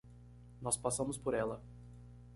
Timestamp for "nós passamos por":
0.63-1.35